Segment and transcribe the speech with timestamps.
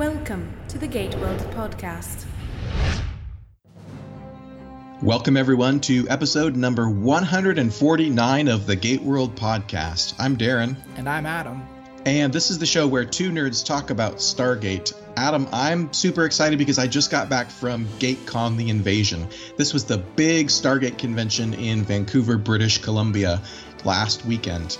[0.00, 2.24] Welcome to the Gate World podcast.
[5.02, 10.14] Welcome, everyone, to episode number 149 of the Gate World podcast.
[10.18, 10.76] I'm Darren.
[10.96, 11.62] And I'm Adam.
[12.06, 14.94] And this is the show where two nerds talk about Stargate.
[15.18, 19.28] Adam, I'm super excited because I just got back from GateCon The Invasion.
[19.58, 23.42] This was the big Stargate convention in Vancouver, British Columbia
[23.84, 24.78] last weekend.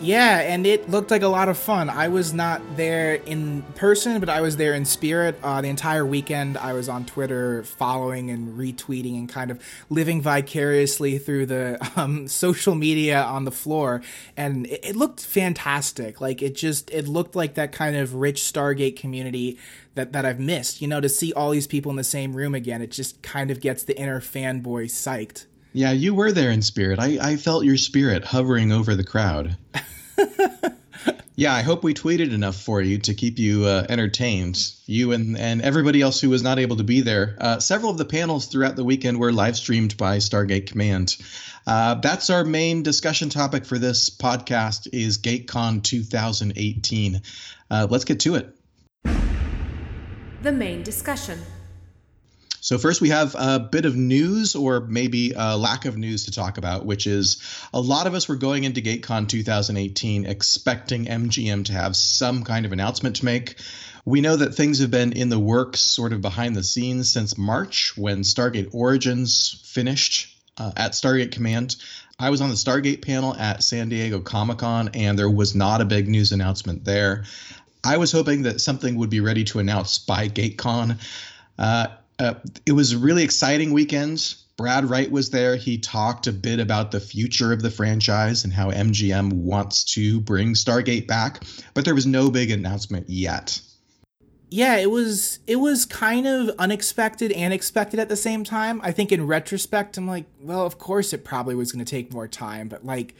[0.00, 1.90] Yeah, and it looked like a lot of fun.
[1.90, 5.36] I was not there in person, but I was there in spirit.
[5.42, 10.22] Uh, the entire weekend, I was on Twitter following and retweeting and kind of living
[10.22, 14.00] vicariously through the um, social media on the floor.
[14.36, 16.20] And it, it looked fantastic.
[16.20, 19.58] Like, it just, it looked like that kind of rich Stargate community
[19.96, 20.80] that, that I've missed.
[20.80, 23.50] You know, to see all these people in the same room again, it just kind
[23.50, 25.46] of gets the inner fanboy psyched.
[25.78, 26.98] Yeah, you were there in spirit.
[26.98, 29.56] I, I felt your spirit hovering over the crowd.
[31.36, 34.72] yeah, I hope we tweeted enough for you to keep you uh, entertained.
[34.86, 37.36] You and, and everybody else who was not able to be there.
[37.40, 41.16] Uh, several of the panels throughout the weekend were live streamed by Stargate Command.
[41.64, 47.22] Uh, that's our main discussion topic for this podcast is GateCon 2018.
[47.70, 48.52] Uh, let's get to it.
[50.42, 51.38] The main discussion.
[52.68, 56.30] So, first, we have a bit of news, or maybe a lack of news to
[56.30, 57.38] talk about, which is
[57.72, 62.66] a lot of us were going into GateCon 2018 expecting MGM to have some kind
[62.66, 63.54] of announcement to make.
[64.04, 67.38] We know that things have been in the works, sort of behind the scenes, since
[67.38, 71.76] March when Stargate Origins finished uh, at Stargate Command.
[72.18, 75.80] I was on the Stargate panel at San Diego Comic Con, and there was not
[75.80, 77.24] a big news announcement there.
[77.82, 80.98] I was hoping that something would be ready to announce by GateCon.
[81.58, 81.86] Uh,
[82.18, 82.34] uh,
[82.66, 84.34] it was a really exciting weekend.
[84.56, 85.54] Brad Wright was there.
[85.54, 90.20] He talked a bit about the future of the franchise and how MGM wants to
[90.20, 93.60] bring Stargate back, but there was no big announcement yet.
[94.50, 98.80] Yeah, it was it was kind of unexpected and expected at the same time.
[98.82, 102.12] I think in retrospect I'm like, well, of course it probably was going to take
[102.12, 103.14] more time, but like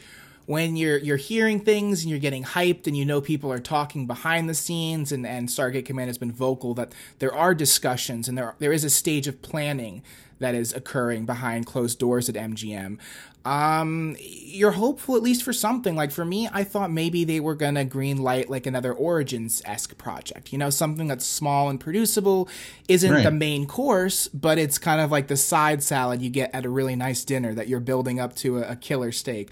[0.49, 4.07] when you're you're hearing things and you're getting hyped and you know people are talking
[4.07, 8.39] behind the scenes and, and Stargate Command has been vocal that there are discussions and
[8.39, 10.03] there there is a stage of planning
[10.39, 12.99] that is occurring behind closed doors at MGM.
[13.45, 15.97] Um, you're hopeful at least for something.
[15.97, 19.99] Like for me, I thought maybe they were gonna green light like another Origins esque
[19.99, 20.53] project.
[20.53, 22.49] You know, something that's small and producible,
[22.89, 23.23] isn't right.
[23.23, 26.71] the main course, but it's kind of like the side salad you get at a
[26.71, 29.51] really nice dinner that you're building up to a, a killer steak.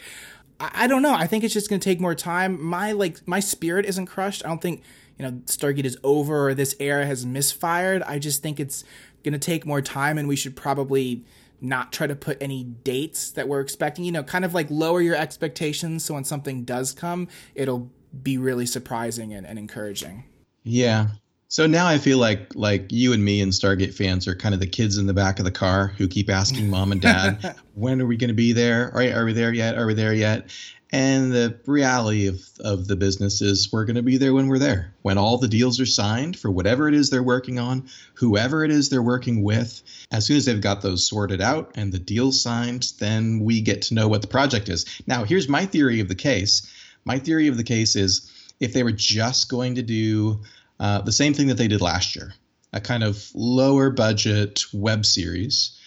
[0.59, 1.15] I, don't know.
[1.15, 2.63] I think it's just going to take more time.
[2.63, 4.45] My like my spirit isn't crushed.
[4.45, 4.83] I don't think
[5.19, 8.03] you know Stargate is over or this era has misfired.
[8.03, 8.85] I just think it's
[9.23, 11.25] going to take more time, and we should probably
[11.61, 14.05] not try to put any dates that we're expecting.
[14.05, 17.91] You know, kind of like lower your expectations so when something does come, it'll
[18.23, 20.25] be really surprising and, and encouraging.
[20.63, 21.09] Yeah,
[21.49, 24.61] so now I feel like like you and me and Stargate fans are kind of
[24.61, 28.01] the kids in the back of the car who keep asking mom and dad, when
[28.01, 28.93] are we going to be there?
[28.95, 29.79] Are, are we there yet?
[29.79, 30.51] Are we there yet?
[30.93, 34.61] And the reality of, of the business is we're going to be there when we're
[34.61, 34.95] there.
[35.03, 38.71] When all the deals are signed for whatever it is they're working on, whoever it
[38.71, 42.41] is they're working with, as soon as they've got those sorted out and the deals
[42.41, 44.85] signed, then we get to know what the project is.
[45.09, 46.73] Now, here's my theory of the case.
[47.05, 48.31] My theory of the case is
[48.61, 50.41] if they were just going to do
[50.79, 52.35] uh, the same thing that they did last year,
[52.73, 55.79] a kind of lower budget web series.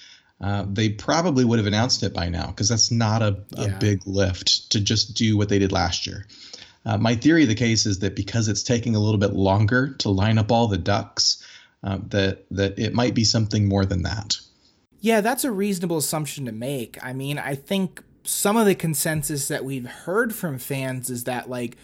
[0.42, 3.78] Uh, they probably would have announced it by now because that's not a, a yeah.
[3.78, 6.26] big lift to just do what they did last year.
[6.86, 9.96] Uh, my theory of the case is that because it's taking a little bit longer
[9.96, 11.46] to line up all the ducks,
[11.84, 14.38] uh, that that it might be something more than that.
[15.02, 16.98] Yeah, that's a reasonable assumption to make.
[17.04, 21.50] I mean, I think some of the consensus that we've heard from fans is that
[21.50, 21.78] like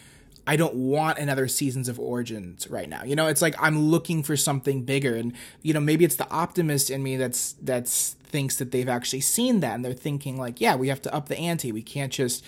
[0.48, 3.04] I don't want another seasons of Origins right now.
[3.04, 6.30] You know, it's like I'm looking for something bigger, and you know, maybe it's the
[6.30, 10.62] optimist in me that's that's thinks that they've actually seen that, and they're thinking like,
[10.62, 11.72] yeah, we have to up the ante.
[11.72, 12.44] We can't just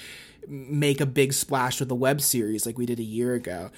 [0.47, 3.69] make a big splash with a web series like we did a year ago.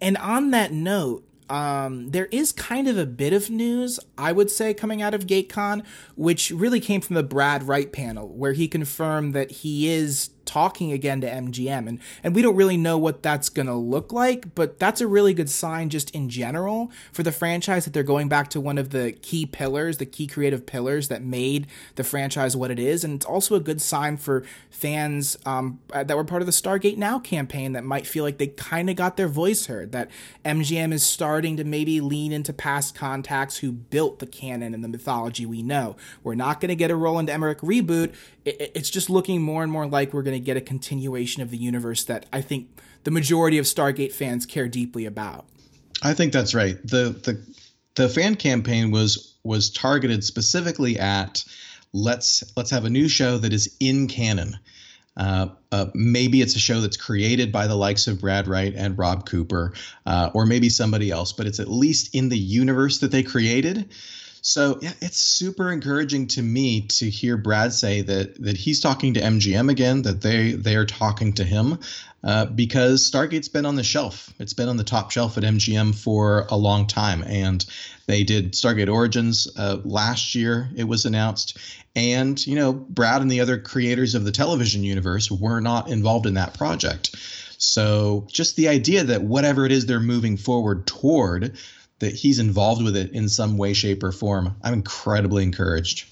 [0.00, 4.50] And on that note, um, there is kind of a bit of news, I would
[4.50, 5.84] say, coming out of GateCon,
[6.14, 10.90] which really came from the Brad Wright panel, where he confirmed that he is talking
[10.90, 11.86] again to MGM.
[11.86, 15.06] And, and we don't really know what that's going to look like, but that's a
[15.06, 18.78] really good sign just in general for the franchise that they're going back to one
[18.78, 21.66] of the key pillars, the key creative pillars that made
[21.96, 23.04] the franchise what it is.
[23.04, 26.96] And it's also a good sign for fans um, that were part of the Stargate
[26.96, 30.10] Now campaign that might feel like they kind of got their voice heard, that
[30.44, 34.88] MGM is starting to maybe lean into past contacts who built the canon and the
[34.88, 35.96] mythology we know.
[36.22, 38.14] We're not going to get a Roland Emmerich reboot.
[38.44, 41.50] It's just looking more and more like we're going to to get a continuation of
[41.50, 42.68] the universe that I think
[43.04, 45.46] the majority of Stargate fans care deeply about.
[46.02, 46.76] I think that's right.
[46.84, 47.44] The the
[47.94, 51.44] the fan campaign was was targeted specifically at
[51.92, 54.58] let's let's have a new show that is in canon.
[55.16, 58.96] Uh, uh, maybe it's a show that's created by the likes of Brad Wright and
[58.96, 59.72] Rob Cooper,
[60.06, 63.90] uh, or maybe somebody else, but it's at least in the universe that they created.
[64.42, 69.14] So yeah, it's super encouraging to me to hear Brad say that that he's talking
[69.14, 71.78] to MGM again, that they they are talking to him,
[72.22, 74.32] uh, because Stargate's been on the shelf.
[74.38, 77.64] It's been on the top shelf at MGM for a long time, and
[78.06, 80.68] they did Stargate Origins uh, last year.
[80.76, 81.58] It was announced,
[81.94, 86.26] and you know Brad and the other creators of the television universe were not involved
[86.26, 87.14] in that project.
[87.58, 91.58] So just the idea that whatever it is they're moving forward toward
[92.00, 94.56] that he's involved with it in some way, shape, or form.
[94.62, 96.06] I'm incredibly encouraged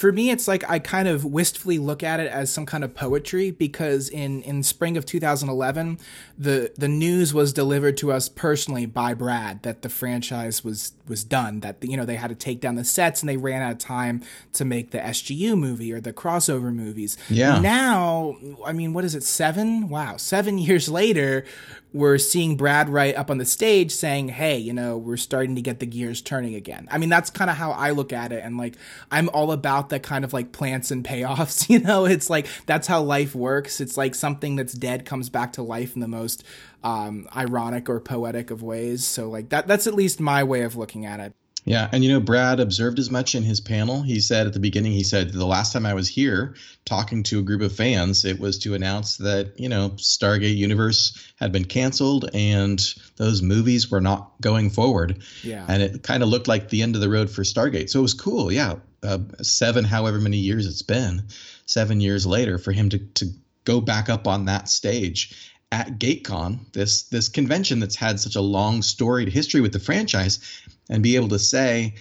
[0.00, 2.94] for me it's like i kind of wistfully look at it as some kind of
[2.94, 5.98] poetry because in in spring of 2011
[6.38, 11.22] the the news was delivered to us personally by brad that the franchise was was
[11.24, 13.72] done that you know they had to take down the sets and they ran out
[13.72, 14.22] of time
[14.54, 19.14] to make the sgu movie or the crossover movies yeah now i mean what is
[19.14, 21.44] it seven wow seven years later
[21.92, 25.62] we're seeing Brad Wright up on the stage saying, "Hey, you know, we're starting to
[25.62, 28.44] get the gears turning again." I mean, that's kind of how I look at it,
[28.44, 28.76] and like
[29.10, 31.68] I'm all about that kind of like plants and payoffs.
[31.70, 33.80] You know, it's like that's how life works.
[33.80, 36.42] It's like something that's dead comes back to life in the most
[36.82, 39.04] um, ironic or poetic of ways.
[39.04, 41.34] So like that that's at least my way of looking at it.
[41.64, 44.02] Yeah, and you know, Brad observed as much in his panel.
[44.02, 46.54] He said at the beginning, he said, the last time I was here
[46.86, 51.32] talking to a group of fans, it was to announce that, you know, Stargate Universe
[51.36, 52.82] had been canceled and
[53.16, 55.22] those movies were not going forward.
[55.42, 55.66] Yeah.
[55.68, 57.90] And it kind of looked like the end of the road for Stargate.
[57.90, 58.50] So it was cool.
[58.50, 58.76] Yeah.
[59.02, 61.24] Uh, seven, however many years it's been,
[61.66, 63.26] seven years later, for him to, to
[63.64, 68.40] go back up on that stage at GateCon, this this convention that's had such a
[68.40, 70.40] long storied history with the franchise,
[70.88, 71.94] and be able to say,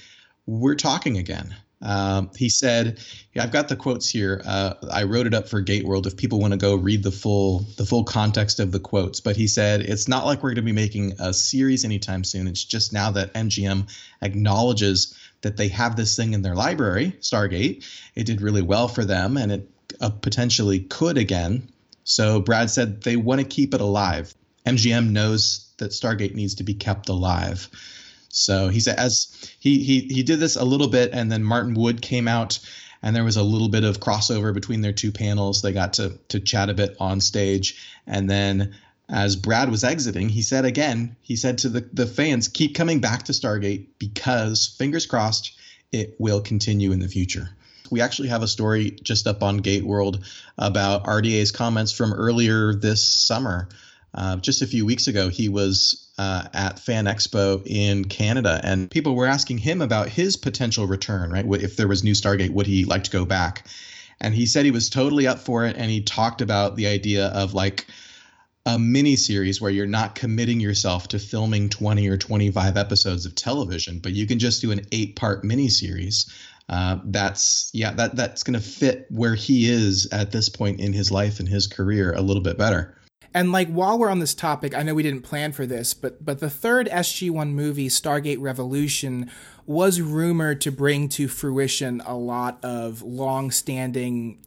[0.45, 2.99] "We're talking again." Um, he said,
[3.33, 4.41] yeah, "I've got the quotes here.
[4.45, 7.11] Uh, I wrote it up for Gate World if people want to go read the
[7.11, 10.55] full the full context of the quotes." But he said, "It's not like we're going
[10.55, 12.47] to be making a series anytime soon.
[12.47, 13.87] It's just now that MGM
[14.21, 17.85] acknowledges that they have this thing in their library, Stargate.
[18.15, 19.69] It did really well for them, and it
[20.01, 21.69] uh, potentially could again."
[22.09, 24.33] So Brad said they want to keep it alive.
[24.65, 27.69] MGM knows that Stargate needs to be kept alive.
[28.29, 31.75] So he said as he he he did this a little bit, and then Martin
[31.75, 32.59] Wood came out,
[33.03, 35.61] and there was a little bit of crossover between their two panels.
[35.61, 38.75] They got to to chat a bit on stage, and then
[39.07, 42.99] as Brad was exiting, he said again, he said to the the fans, keep coming
[42.99, 45.51] back to Stargate because fingers crossed,
[45.91, 47.49] it will continue in the future.
[47.91, 50.23] We actually have a story just up on Gate World
[50.57, 53.69] about RDA's comments from earlier this summer.
[54.13, 58.89] Uh, just a few weeks ago, he was uh, at Fan Expo in Canada, and
[58.89, 61.45] people were asking him about his potential return, right?
[61.61, 63.67] If there was new Stargate, would he like to go back?
[64.19, 67.27] And he said he was totally up for it, and he talked about the idea
[67.27, 67.87] of like
[68.65, 73.33] a mini series where you're not committing yourself to filming 20 or 25 episodes of
[73.33, 76.31] television, but you can just do an eight part mini series
[76.69, 80.93] uh, that's yeah that that's going to fit where he is at this point in
[80.93, 82.95] his life and his career a little bit better.
[83.33, 86.23] And like while we're on this topic, I know we didn't plan for this, but
[86.23, 89.29] but the third SG1 movie, Stargate Revolution,
[89.65, 94.39] was rumored to bring to fruition a lot of long-standing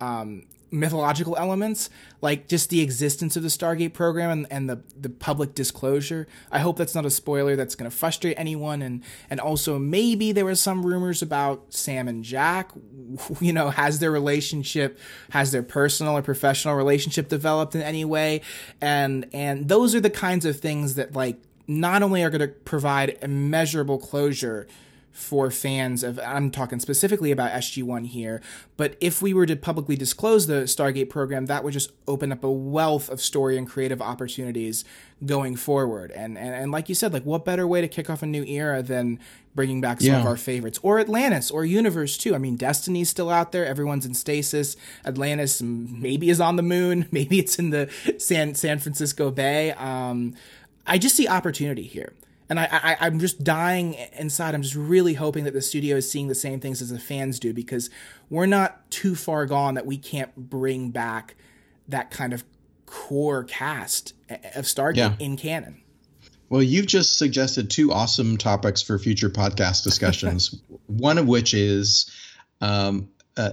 [0.00, 5.08] um, mythological elements, like just the existence of the Stargate program and, and the, the
[5.08, 6.26] public disclosure.
[6.50, 8.82] I hope that's not a spoiler that's going to frustrate anyone.
[8.82, 12.70] And, and also, maybe there were some rumors about Sam and Jack.
[13.40, 14.98] You know, has their relationship,
[15.30, 18.42] has their personal or professional relationship developed in any way?
[18.80, 22.48] And, and those are the kinds of things that, like, not only are going to
[22.48, 24.66] provide immeasurable closure
[25.18, 28.40] for fans of I'm talking specifically about SG1 here,
[28.76, 32.44] but if we were to publicly disclose the Stargate program, that would just open up
[32.44, 34.84] a wealth of story and creative opportunities
[35.26, 36.12] going forward.
[36.12, 38.44] And and, and like you said, like what better way to kick off a new
[38.44, 39.18] era than
[39.56, 40.20] bringing back some yeah.
[40.20, 42.32] of our favorites or Atlantis or Universe too.
[42.36, 43.66] I mean, Destiny's still out there.
[43.66, 44.76] Everyone's in stasis.
[45.04, 47.08] Atlantis maybe is on the moon.
[47.12, 49.72] Maybe it's in the San San Francisco Bay.
[49.72, 50.34] Um,
[50.86, 52.12] I just see opportunity here
[52.48, 54.54] and I, I am just dying inside.
[54.54, 57.38] I'm just really hoping that the studio is seeing the same things as the fans
[57.38, 57.90] do because
[58.30, 61.36] we're not too far gone that we can't bring back
[61.88, 62.44] that kind of
[62.86, 64.14] core cast
[64.54, 65.14] of Stargate yeah.
[65.18, 65.82] in canon.
[66.48, 70.58] Well, you've just suggested two awesome topics for future podcast discussions.
[70.86, 72.10] One of which is
[72.62, 73.52] um, uh,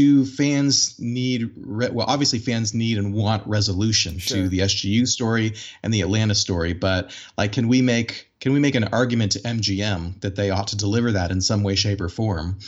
[0.00, 4.36] do fans need re- well obviously fans need and want resolution Sure.
[4.42, 7.02] to the SGU story and the Atlantis story but
[7.38, 8.10] like can we make
[8.40, 11.62] can we make an argument to MGM that they ought to deliver that in some
[11.62, 12.58] way shape or form?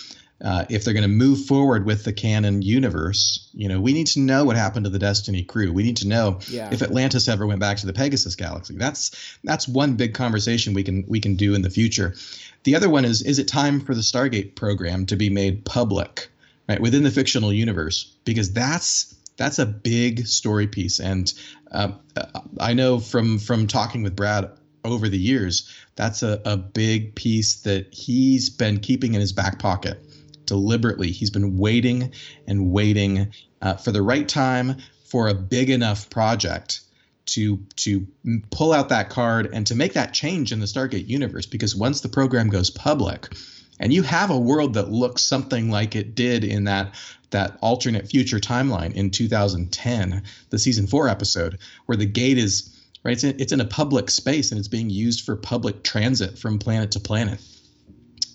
[0.40, 4.06] Uh, if they're going to move forward with the canon universe you know we need
[4.06, 5.72] to know what happened to the Destiny crew.
[5.72, 6.70] We need to know Yeah.
[6.72, 8.74] if Atlantis ever went back to the Pegasus galaxy.
[8.76, 9.10] That's
[9.42, 12.14] that's one big conversation we can we can do in the future.
[12.64, 16.28] The other one is is it time for the Stargate program to be made public
[16.68, 20.98] right within the fictional universe because that's that's a big story piece.
[20.98, 21.32] And
[21.70, 21.92] uh,
[22.58, 24.50] i know from from talking with brad
[24.84, 29.58] over the years that's a, a big piece that he's been keeping in his back
[29.58, 30.02] pocket
[30.48, 31.12] deliberately.
[31.12, 32.12] He's been waiting
[32.48, 33.32] and waiting
[33.62, 36.80] uh, for the right time for a big enough project
[37.26, 38.06] to to
[38.50, 42.00] pull out that card and to make that change in the stargate universe because once
[42.00, 43.28] the program goes public
[43.80, 46.94] and you have a world that looks something like it did in that
[47.30, 53.12] that alternate future timeline in 2010 the season 4 episode where the gate is right
[53.12, 56.58] it's in, it's in a public space and it's being used for public transit from
[56.58, 57.40] planet to planet.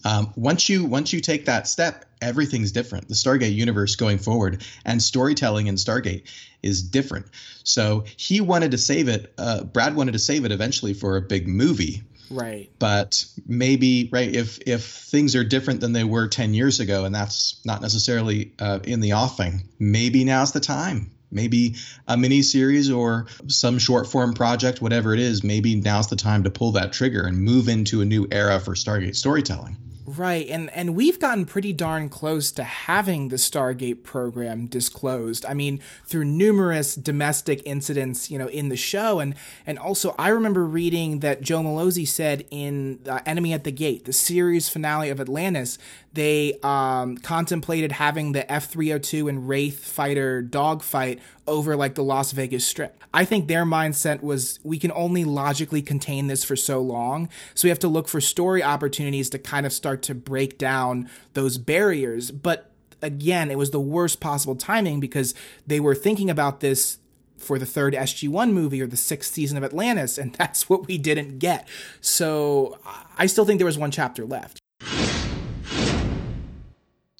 [0.05, 3.07] Um, once you once you take that step everything's different.
[3.07, 6.23] The stargate universe going forward and storytelling in stargate
[6.61, 7.25] is different.
[7.63, 11.21] So he wanted to save it uh, brad wanted to save it eventually for a
[11.21, 12.69] big movie Right.
[12.79, 17.13] but maybe right if if things are different than they were 10 years ago and
[17.13, 21.75] that's not necessarily uh, in the offing maybe now's the time maybe
[22.07, 26.43] a mini series or some short form project whatever it is maybe now's the time
[26.43, 29.77] to pull that trigger and move into a new era for stargate storytelling
[30.17, 35.45] Right, and and we've gotten pretty darn close to having the Stargate program disclosed.
[35.45, 39.33] I mean, through numerous domestic incidents, you know, in the show, and
[39.65, 44.05] and also I remember reading that Joe Mallozzi said in uh, Enemy at the Gate,
[44.05, 45.79] the series finale of Atlantis,
[46.13, 51.95] they um, contemplated having the F three hundred two and Wraith fighter dogfight over like
[51.95, 53.03] the Las Vegas Strip.
[53.13, 57.65] I think their mindset was we can only logically contain this for so long, so
[57.65, 61.57] we have to look for story opportunities to kind of start to break down those
[61.57, 62.31] barriers.
[62.31, 65.33] But again, it was the worst possible timing because
[65.67, 66.99] they were thinking about this
[67.37, 70.97] for the third SG1 movie or the sixth season of Atlantis, and that's what we
[70.97, 71.67] didn't get.
[72.01, 72.79] So
[73.17, 74.62] I still think there was one chapter left.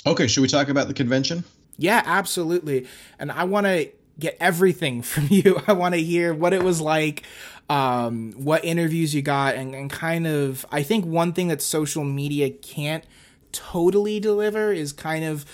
[0.06, 1.44] Okay should we talk about the convention
[1.78, 2.88] Yeah, absolutely.
[3.20, 5.62] And I want to get everything from you.
[5.68, 7.24] I want to hear what it was like,
[7.70, 10.66] um, what interviews you got, and, and kind of.
[10.72, 13.06] I think one thing that social media can't
[13.52, 15.46] totally deliver is kind of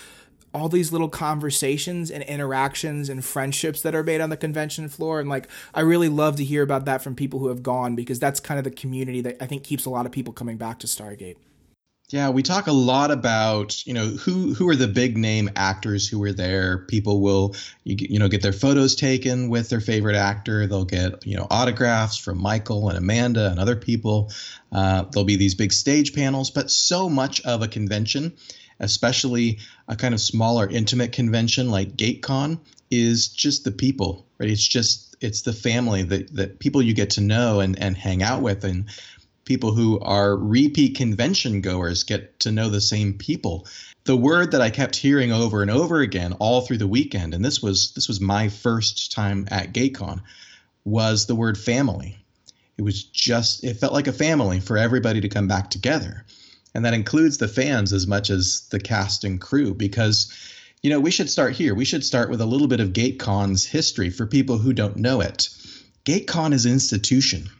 [0.52, 5.20] all these little conversations and interactions and friendships that are made on the convention floor.
[5.20, 8.18] And like, I really love to hear about that from people who have gone because
[8.18, 10.80] that's kind of the community that I think keeps a lot of people coming back
[10.80, 11.36] to Stargate.
[12.12, 16.08] Yeah, we talk a lot about you know who who are the big name actors
[16.08, 16.78] who were there.
[16.78, 20.66] People will you, you know get their photos taken with their favorite actor.
[20.66, 24.32] They'll get you know autographs from Michael and Amanda and other people.
[24.72, 28.32] Uh, there'll be these big stage panels, but so much of a convention,
[28.80, 32.58] especially a kind of smaller intimate convention like GateCon,
[32.90, 34.26] is just the people.
[34.38, 34.50] Right?
[34.50, 38.24] It's just it's the family that that people you get to know and and hang
[38.24, 38.86] out with and
[39.44, 43.66] people who are repeat convention goers get to know the same people.
[44.04, 47.44] The word that I kept hearing over and over again all through the weekend, and
[47.44, 50.22] this was this was my first time at GateCon,
[50.84, 52.18] was the word family.
[52.78, 56.24] It was just it felt like a family for everybody to come back together.
[56.74, 60.32] And that includes the fans as much as the cast and crew because
[60.82, 61.74] you know, we should start here.
[61.74, 65.20] We should start with a little bit of GateCon's history for people who don't know
[65.20, 65.50] it.
[66.06, 67.50] GateCon is an institution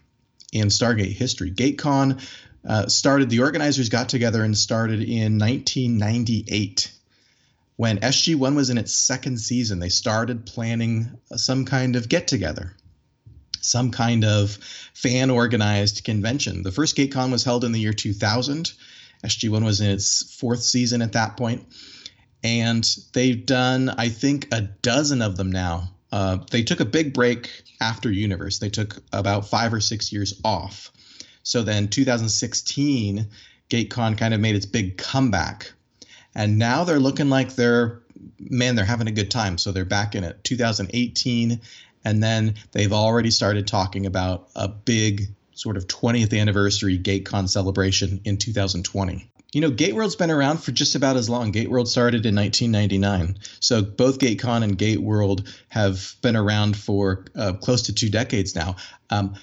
[0.53, 1.51] in Stargate history.
[1.51, 2.21] GateCon
[2.67, 6.93] uh, started, the organizers got together and started in 1998.
[7.77, 12.75] When SG1 was in its second season, they started planning some kind of get together,
[13.61, 14.59] some kind of
[14.93, 16.63] fan organized convention.
[16.63, 18.73] The first GateCon was held in the year 2000.
[19.25, 21.67] SG1 was in its fourth season at that point.
[22.43, 25.91] And they've done, I think, a dozen of them now.
[26.13, 28.59] Uh, they took a big break after Universe.
[28.59, 30.91] They took about five or six years off.
[31.43, 33.27] So then 2016,
[33.69, 35.73] GateCon kind of made its big comeback.
[36.35, 38.01] And now they're looking like they're,
[38.39, 39.59] man, they're having a good time.
[39.59, 41.61] So they're back in it 2018.
[42.05, 48.21] And then they've already started talking about a big sort of 20th anniversary GateCon celebration
[48.25, 49.30] in 2020.
[49.53, 51.53] You know, GateWorld's been around for just about as long.
[51.53, 53.39] GateWorld started in 1999.
[53.59, 58.77] So both GateCon and GateWorld have been around for uh, close to two decades now.
[59.11, 59.35] Um,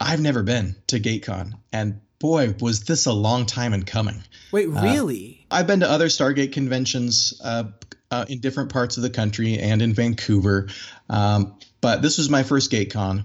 [0.00, 4.22] I've never been to GateCon, and boy, was this a long time in coming.
[4.52, 5.46] Wait, really?
[5.50, 7.40] I've been to other Stargate conventions.
[7.42, 7.64] Uh,
[8.10, 10.68] uh, in different parts of the country and in Vancouver.
[11.08, 13.24] Um, but this was my first GateCon.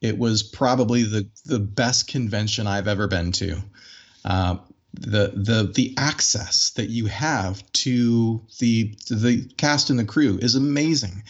[0.00, 3.56] It was probably the the best convention I've ever been to.
[4.24, 4.56] Uh,
[5.00, 10.38] the the the access that you have to the to the cast and the crew
[10.40, 11.22] is amazing,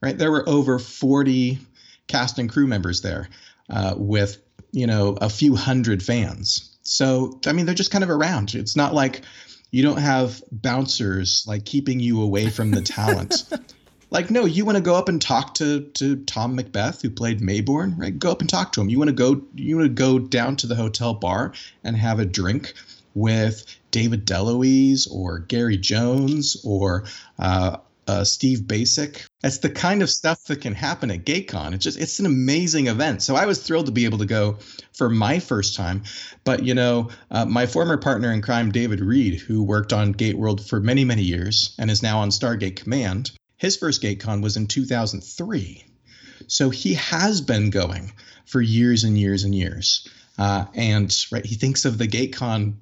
[0.00, 0.16] right?
[0.16, 1.58] There were over forty
[2.06, 3.28] cast and crew members there,
[3.70, 4.38] uh, with
[4.72, 6.76] you know a few hundred fans.
[6.82, 8.54] So I mean, they're just kind of around.
[8.54, 9.22] It's not like
[9.70, 13.44] you don't have bouncers like keeping you away from the talent.
[14.10, 17.40] like no, you want to go up and talk to to Tom McBeath who played
[17.40, 18.16] Maybourne, right?
[18.16, 18.88] Go up and talk to him.
[18.88, 21.52] You want to go you want to go down to the hotel bar
[21.82, 22.74] and have a drink
[23.14, 27.04] with David DeLuise or Gary Jones or
[27.38, 29.24] uh, uh, Steve Bacic.
[29.40, 31.74] That's the kind of stuff that can happen at GateCon.
[31.74, 33.22] It's just it's an amazing event.
[33.22, 34.58] So I was thrilled to be able to go
[34.92, 36.02] for my first time.
[36.44, 40.36] But you know, uh, my former partner in crime, David Read, who worked on Gate
[40.36, 44.56] World for many many years and is now on Stargate Command, his first GateCon was
[44.56, 45.84] in 2003.
[46.46, 48.12] So he has been going
[48.44, 50.08] for years and years and years.
[50.36, 52.74] Uh, and right, he thinks of the GateCon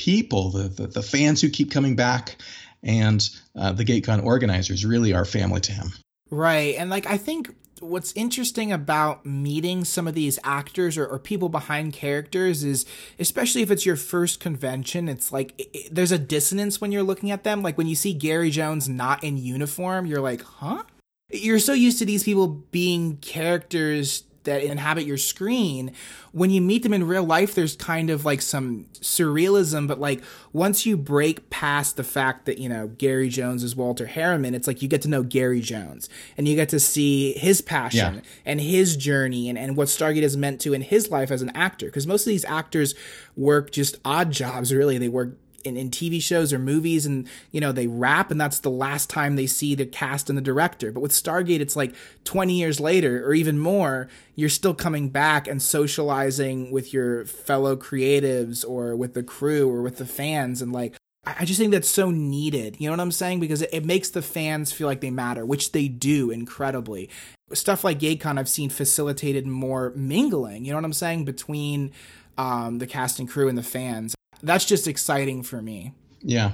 [0.00, 2.36] people, the, the, the fans who keep coming back,
[2.82, 5.92] and uh, the GateCon organizers really are family to him.
[6.30, 6.76] Right.
[6.78, 11.48] And like, I think what's interesting about meeting some of these actors or, or, people
[11.48, 12.84] behind characters is
[13.18, 17.02] especially if it's your first convention it's like it, it, there's a dissonance when you're
[17.02, 20.82] looking at them like when you see gary jones not in uniform you're like huh
[21.30, 25.92] you're so used to these people being characters that inhabit your screen
[26.32, 30.22] when you meet them in real life there's kind of like some surrealism but like
[30.52, 34.66] once you break past the fact that you know gary jones is walter harriman it's
[34.66, 38.20] like you get to know gary jones and you get to see his passion yeah.
[38.44, 41.50] and his journey and, and what stargate has meant to in his life as an
[41.50, 42.94] actor because most of these actors
[43.36, 47.60] work just odd jobs really they work in, in TV shows or movies and you
[47.60, 50.92] know they rap and that's the last time they see the cast and the director
[50.92, 55.46] but with Stargate it's like 20 years later or even more you're still coming back
[55.46, 60.72] and socializing with your fellow creatives or with the crew or with the fans and
[60.72, 62.76] like I just think that's so needed.
[62.78, 63.40] You know what I'm saying?
[63.40, 67.10] Because it, it makes the fans feel like they matter, which they do incredibly.
[67.52, 71.92] Stuff like GateCon I've seen facilitated more mingling, you know what I'm saying, between
[72.38, 75.92] um, the cast and crew and the fans that's just exciting for me.
[76.22, 76.52] Yeah.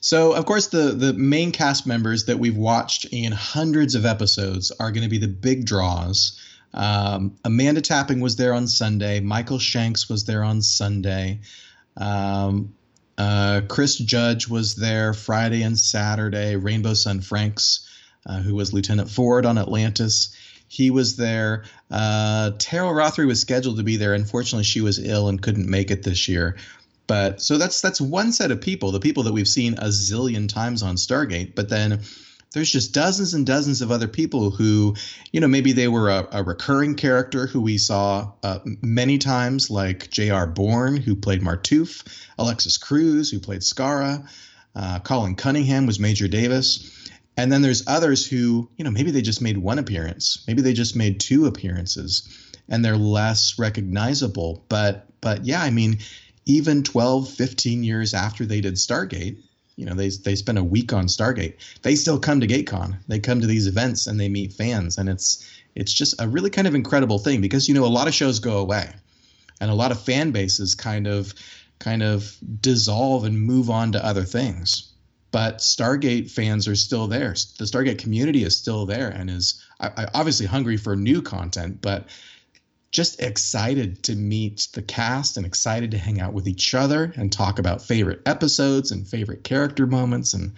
[0.00, 4.72] So of course the the main cast members that we've watched in hundreds of episodes
[4.80, 6.40] are going to be the big draws.
[6.72, 9.20] Um, Amanda Tapping was there on Sunday.
[9.20, 11.40] Michael Shanks was there on Sunday.
[11.96, 12.74] Um,
[13.18, 16.56] uh, Chris Judge was there Friday and Saturday.
[16.56, 17.86] Rainbow Sun Francks,
[18.24, 20.34] uh, who was Lieutenant Ford on Atlantis,
[20.68, 21.64] he was there.
[21.90, 24.14] Uh, Teryl Rothery was scheduled to be there.
[24.14, 26.56] Unfortunately, she was ill and couldn't make it this year.
[27.10, 30.48] But so that's that's one set of people, the people that we've seen a zillion
[30.48, 31.56] times on Stargate.
[31.56, 32.02] But then
[32.52, 34.94] there's just dozens and dozens of other people who,
[35.32, 39.70] you know, maybe they were a, a recurring character who we saw uh, many times,
[39.70, 40.46] like J.R.
[40.46, 42.06] Bourne, who played Martouf,
[42.38, 44.28] Alexis Cruz, who played Skara,
[44.76, 47.10] uh, Colin Cunningham was Major Davis.
[47.36, 50.74] And then there's others who, you know, maybe they just made one appearance, maybe they
[50.74, 52.28] just made two appearances,
[52.68, 54.64] and they're less recognizable.
[54.68, 55.98] But but yeah, I mean,
[56.50, 59.38] even 12, 15 years after they did Stargate,
[59.76, 61.54] you know, they they spent a week on Stargate.
[61.82, 62.96] They still come to GateCon.
[63.08, 66.50] They come to these events and they meet fans, and it's it's just a really
[66.50, 68.90] kind of incredible thing because you know a lot of shows go away,
[69.60, 71.32] and a lot of fan bases kind of
[71.78, 74.92] kind of dissolve and move on to other things.
[75.30, 77.30] But Stargate fans are still there.
[77.30, 79.64] The Stargate community is still there and is
[80.12, 82.08] obviously hungry for new content, but
[82.92, 87.32] just excited to meet the cast and excited to hang out with each other and
[87.32, 90.52] talk about favorite episodes and favorite character moments and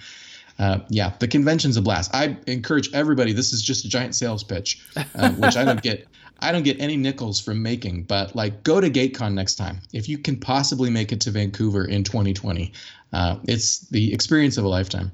[0.58, 2.14] uh, yeah, the convention's a blast.
[2.14, 3.32] I encourage everybody.
[3.32, 6.06] This is just a giant sales pitch, uh, which I don't get.
[6.40, 10.08] I don't get any nickels from making, but like, go to GateCon next time if
[10.08, 12.72] you can possibly make it to Vancouver in 2020.
[13.12, 15.12] Uh, it's the experience of a lifetime.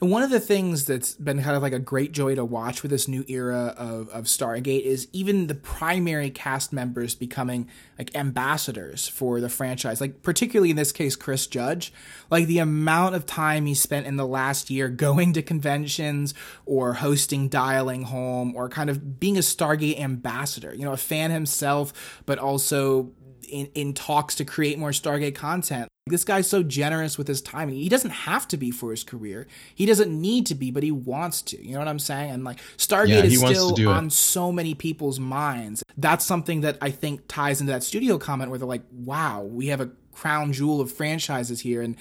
[0.00, 2.82] And one of the things that's been kind of like a great joy to watch
[2.82, 8.14] with this new era of, of Stargate is even the primary cast members becoming like
[8.14, 10.00] ambassadors for the franchise.
[10.00, 11.92] Like, particularly in this case, Chris Judge.
[12.30, 16.34] Like, the amount of time he spent in the last year going to conventions
[16.66, 21.30] or hosting Dialing Home or kind of being a Stargate ambassador, you know, a fan
[21.30, 23.12] himself, but also
[23.48, 25.88] in, in talks to create more Stargate content.
[26.06, 27.70] This guy's so generous with his time.
[27.70, 29.46] He doesn't have to be for his career.
[29.74, 31.66] He doesn't need to be, but he wants to.
[31.66, 32.30] You know what I'm saying?
[32.30, 33.94] And like Stargate Yeah, is still do it.
[33.94, 35.82] on so many people's minds.
[35.96, 39.68] That's something that I think ties into that studio comment where they're like, "Wow, we
[39.68, 41.96] have a crown jewel of franchises here." And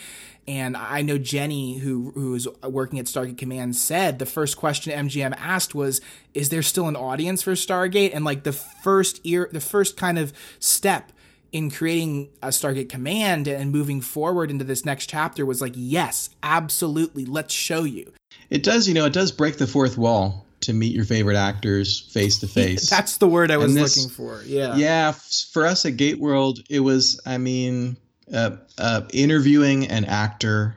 [0.49, 4.91] and I know Jenny, who who is working at Stargate Command, said the first question
[4.91, 6.01] MGM asked was,
[6.33, 10.19] "Is there still an audience for Stargate?" And like the first ear, the first kind
[10.19, 11.13] of step
[11.53, 16.31] in creating a Stargate Command and moving forward into this next chapter was like, yes,
[16.41, 18.11] absolutely, let's show you.
[18.49, 21.99] It does, you know, it does break the fourth wall to meet your favorite actors
[22.11, 22.89] face to face.
[22.89, 24.41] That's the word I was this- looking for.
[24.45, 24.75] Yeah.
[24.75, 25.11] Yeah,
[25.51, 27.97] for us at Gate World, it was, I mean,
[28.33, 30.75] uh, uh, interviewing an actor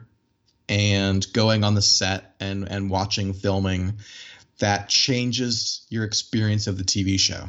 [0.69, 3.95] and going on the set and, and watching filming
[4.59, 7.49] that changes your experience of the TV show,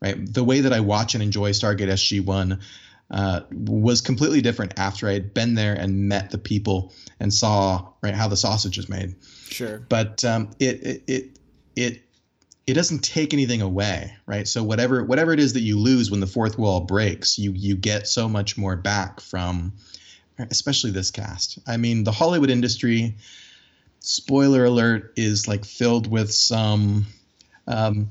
[0.00, 0.16] right?
[0.32, 2.60] The way that I watch and enjoy Stargate SG1
[3.10, 7.88] uh, was completely different after I had been there and met the people and saw
[8.02, 9.14] right how the sausage is made
[9.48, 9.78] Sure.
[9.88, 11.38] but um, it, it it
[11.74, 12.02] it
[12.66, 14.46] it doesn't take anything away, right?
[14.46, 17.76] So whatever whatever it is that you lose when the fourth wall breaks, you you
[17.76, 19.72] get so much more back from,
[20.38, 21.60] especially this cast.
[21.66, 23.16] I mean, the Hollywood industry,
[24.00, 27.06] spoiler alert, is like filled with some
[27.66, 28.10] um,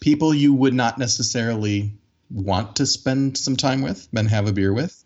[0.00, 1.92] people you would not necessarily
[2.30, 5.02] want to spend some time with and have a beer with.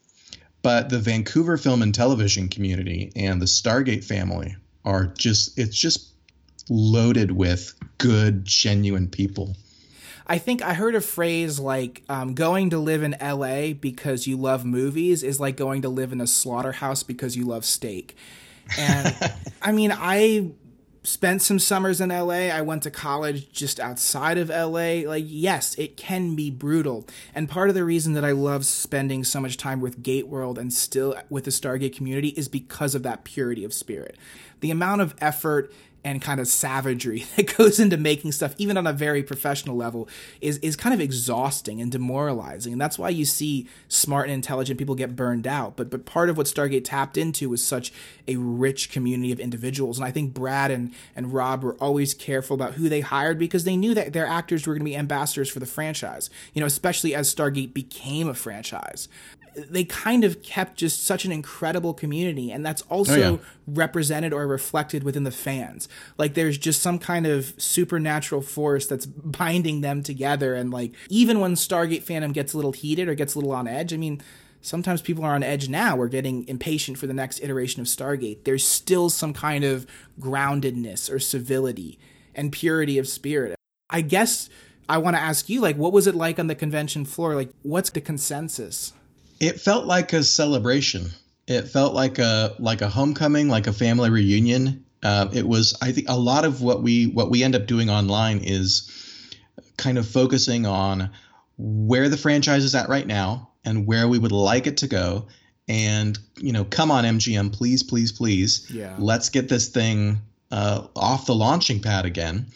[0.62, 6.12] But the Vancouver film and television community and the Stargate family are just it's just
[6.68, 9.56] loaded with good genuine people
[10.30, 14.36] I think I heard a phrase like um, going to live in LA because you
[14.36, 18.14] love movies is like going to live in a slaughterhouse because you love steak.
[18.78, 19.12] And
[19.62, 20.52] I mean, I
[21.02, 22.48] spent some summers in LA.
[22.48, 25.08] I went to college just outside of LA.
[25.08, 27.06] Like, yes, it can be brutal.
[27.34, 30.58] And part of the reason that I love spending so much time with Gate World
[30.58, 34.16] and still with the Stargate community is because of that purity of spirit.
[34.60, 38.86] The amount of effort and kind of savagery that goes into making stuff, even on
[38.86, 40.08] a very professional level,
[40.40, 42.72] is is kind of exhausting and demoralizing.
[42.72, 45.76] And that's why you see smart and intelligent people get burned out.
[45.76, 47.92] But but part of what Stargate tapped into was such
[48.26, 49.98] a rich community of individuals.
[49.98, 53.64] And I think Brad and, and Rob were always careful about who they hired because
[53.64, 56.30] they knew that their actors were to be ambassadors for the franchise.
[56.54, 59.08] You know, especially as Stargate became a franchise.
[59.68, 63.36] They kind of kept just such an incredible community, and that's also oh, yeah.
[63.66, 65.88] represented or reflected within the fans.
[66.18, 70.54] Like there's just some kind of supernatural force that's binding them together.
[70.54, 73.66] And like even when Stargate fandom gets a little heated or gets a little on
[73.66, 74.20] edge, I mean,
[74.60, 75.96] sometimes people are on edge now.
[75.96, 78.44] We're getting impatient for the next iteration of Stargate.
[78.44, 79.86] There's still some kind of
[80.20, 81.98] groundedness or civility
[82.34, 83.56] and purity of spirit.
[83.88, 84.48] I guess
[84.88, 87.34] I want to ask you, like, what was it like on the convention floor?
[87.34, 88.92] Like, what's the consensus?
[89.40, 91.10] It felt like a celebration.
[91.46, 94.84] It felt like a like a homecoming like a family reunion.
[95.02, 97.88] Uh, it was i think a lot of what we what we end up doing
[97.88, 98.86] online is
[99.78, 101.08] kind of focusing on
[101.56, 105.26] where the franchise is at right now and where we would like it to go.
[105.68, 108.94] And you know come on mgm please please please Yeah.
[108.98, 112.46] let's get this thing uh, off the launching pad again.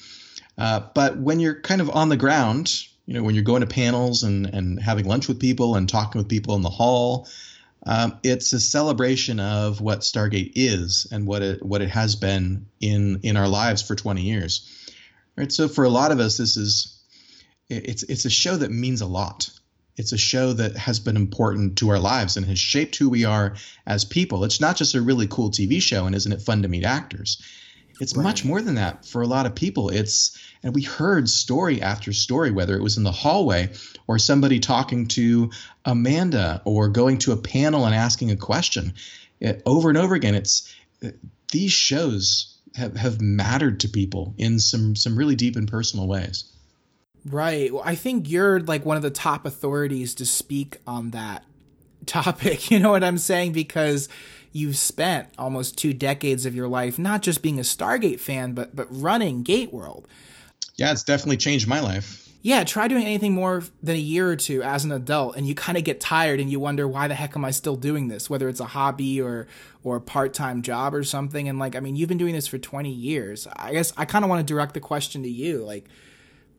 [0.59, 3.67] Uh, but when you're kind of on the ground you know when you're going to
[3.67, 7.29] panels and and having lunch with people and talking with people in the hall
[7.87, 12.67] um, it's a celebration of what Stargate is and what it what it has been
[12.81, 14.71] in in our lives for 20 years.
[15.37, 15.53] Right?
[15.53, 16.99] So for a lot of us this is
[17.69, 19.51] it's it's a show that means a lot.
[19.97, 23.25] It's a show that has been important to our lives and has shaped who we
[23.25, 23.55] are
[23.87, 24.45] as people.
[24.45, 27.43] It's not just a really cool TV show and isn't it fun to meet actors
[28.01, 31.81] it's much more than that for a lot of people it's and we heard story
[31.81, 33.71] after story whether it was in the hallway
[34.07, 35.51] or somebody talking to
[35.85, 38.95] amanda or going to a panel and asking a question
[39.41, 41.09] It- over and over again it's uh,
[41.53, 46.45] these shows have, have mattered to people in some some really deep and personal ways
[47.27, 47.73] Right.
[47.73, 51.45] Well, I think you're like one of the top authorities to speak on that
[52.07, 52.71] topic.
[52.71, 53.53] You know what I'm saying?
[53.53, 54.09] Because
[54.55, 58.75] you've spent almost two decades of your life not just being a Stargate fan, but
[58.75, 60.09] but running Gate World.
[60.77, 64.37] yeah it's definitely changed my life Yeah, try doing anything more than a year or
[64.37, 67.14] two as an adult, and you kind of get tired, and you wonder why the
[67.14, 68.29] heck am I still doing this?
[68.29, 69.47] Whether it's a hobby or
[69.83, 71.49] or a part time job or something.
[71.49, 73.49] And like, I mean, you've been doing this for 20 years.
[73.57, 75.87] I guess I kind of want to direct the question to you, like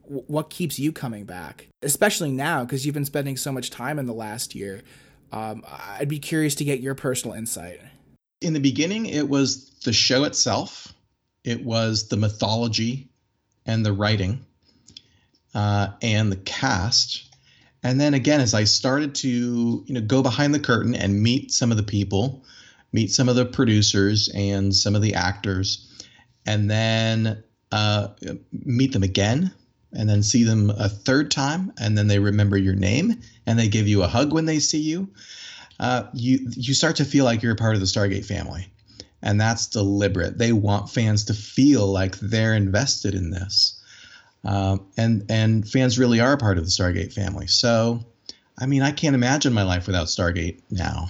[0.07, 4.05] what keeps you coming back especially now because you've been spending so much time in
[4.05, 4.81] the last year
[5.35, 5.63] um,
[5.99, 7.79] i'd be curious to get your personal insight.
[8.41, 10.93] In the beginning it was the show itself.
[11.43, 13.09] It was the mythology
[13.65, 14.45] and the writing
[15.53, 17.35] uh, and the cast.
[17.81, 19.29] And then again, as I started to
[19.85, 22.43] you know go behind the curtain and meet some of the people,
[22.91, 25.87] meet some of the producers and some of the actors,
[26.45, 28.09] and then uh,
[28.51, 29.51] meet them again,
[29.95, 33.67] and then see them a third time, and then they remember your name and they
[33.67, 35.09] give you a hug when they see you.
[35.79, 38.67] Uh, you you start to feel like you're a part of the Stargate family,
[39.21, 40.37] and that's deliberate.
[40.37, 43.81] They want fans to feel like they're invested in this.
[44.43, 47.47] Um, and and fans really are a part of the Stargate family.
[47.47, 48.05] So,
[48.57, 51.09] I mean, I can't imagine my life without Stargate now.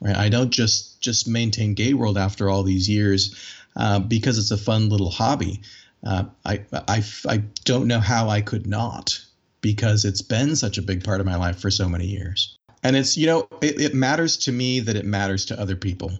[0.00, 0.16] Right?
[0.16, 3.34] I don't just just maintain Gate World after all these years
[3.76, 5.60] uh, because it's a fun little hobby.
[6.06, 9.20] Uh, I, I I don't know how I could not
[9.60, 12.56] because it's been such a big part of my life for so many years.
[12.82, 16.12] And it's you know it, it matters to me that it matters to other people.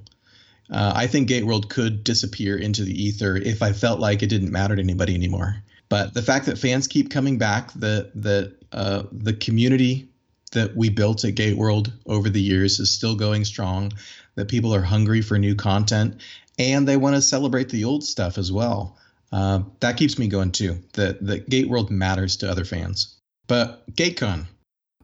[0.69, 4.29] Uh, I think Gate World could disappear into the ether if I felt like it
[4.29, 5.63] didn't matter to anybody anymore.
[5.89, 10.09] But the fact that fans keep coming back, the the uh, the community
[10.51, 13.93] that we built at Gate World over the years is still going strong.
[14.35, 16.21] That people are hungry for new content,
[16.59, 18.99] and they want to celebrate the old stuff as well.
[19.37, 20.79] Uh, that keeps me going too.
[20.95, 23.21] That that Gate World matters to other fans.
[23.49, 24.47] But GateCon,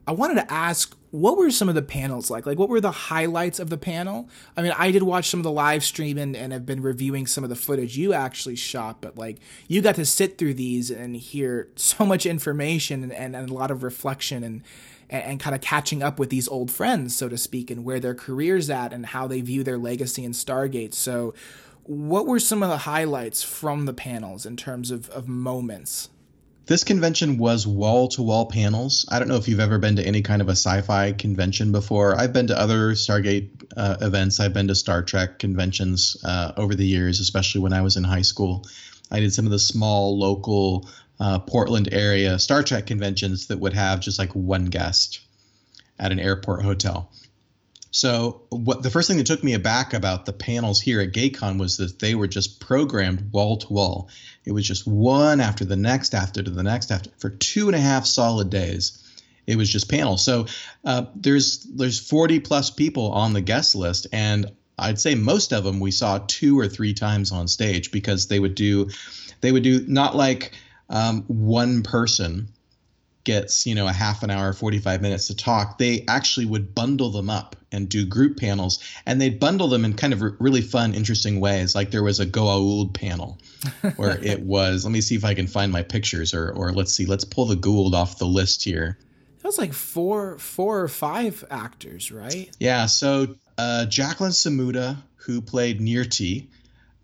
[0.07, 2.47] I wanted to ask, what were some of the panels like?
[2.47, 4.27] Like, what were the highlights of the panel?
[4.57, 7.27] I mean, I did watch some of the live stream and, and have been reviewing
[7.27, 10.89] some of the footage you actually shot, but like, you got to sit through these
[10.89, 14.63] and hear so much information and, and, and a lot of reflection and,
[15.11, 17.99] and, and kind of catching up with these old friends, so to speak, and where
[17.99, 20.95] their careers at and how they view their legacy in Stargate.
[20.95, 21.35] So,
[21.83, 26.09] what were some of the highlights from the panels in terms of, of moments?
[26.65, 29.05] This convention was wall to wall panels.
[29.09, 31.73] I don't know if you've ever been to any kind of a sci fi convention
[31.73, 32.17] before.
[32.17, 36.73] I've been to other Stargate uh, events, I've been to Star Trek conventions uh, over
[36.73, 38.65] the years, especially when I was in high school.
[39.11, 43.73] I did some of the small local uh, Portland area Star Trek conventions that would
[43.73, 45.19] have just like one guest
[45.99, 47.11] at an airport hotel.
[47.93, 51.59] So what the first thing that took me aback about the panels here at GateCon
[51.59, 54.09] was that they were just programmed wall to wall.
[54.45, 57.75] It was just one after the next, after to the next, after for two and
[57.75, 58.99] a half solid days.
[59.45, 60.25] It was just panels.
[60.25, 60.47] So
[60.83, 65.63] uh, there's there's 40 plus people on the guest list, and I'd say most of
[65.63, 68.89] them we saw two or three times on stage because they would do
[69.41, 70.53] they would do not like
[70.89, 72.47] um, one person
[73.23, 77.09] gets you know a half an hour 45 minutes to talk they actually would bundle
[77.09, 78.79] them up and do group panels.
[79.05, 81.75] And they'd bundle them in kind of really fun interesting ways.
[81.75, 83.39] Like there was a goa'uld panel
[83.95, 86.93] where it was let me see if i can find my pictures or or let's
[86.93, 88.97] see let's pull the goa'uld off the list here.
[89.41, 92.55] That was like four four or five actors right?
[92.59, 96.47] Yeah so uh, jacqueline samuda who played Nirrti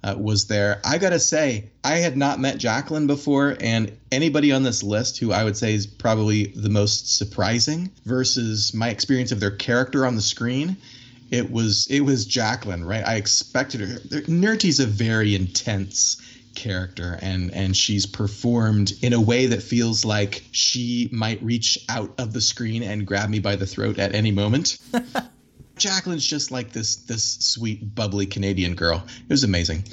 [0.03, 0.79] uh, was there.
[0.83, 5.31] I gotta say, I had not met Jacqueline before, and anybody on this list who
[5.31, 10.15] I would say is probably the most surprising versus my experience of their character on
[10.15, 10.77] the screen.
[11.31, 13.05] It was it was Jacqueline, right?
[13.05, 13.99] I expected her.
[14.27, 16.17] Nirrti's a very intense
[16.55, 22.11] character and and she's performed in a way that feels like she might reach out
[22.17, 24.77] of the screen and grab me by the throat at any moment.
[25.79, 29.03] Jacqueline's just like this this sweet, bubbly Canadian girl.
[29.21, 29.83] It was amazing.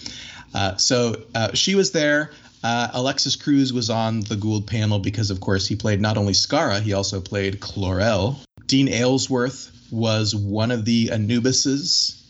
[0.55, 2.31] Uh, so uh, she was there.
[2.62, 6.33] Uh, Alexis Cruz was on the Goa'uld panel because, of course, he played not only
[6.33, 8.37] Skara, he also played Chlorel.
[8.66, 12.20] Dean Aylesworth was one of the Anubises.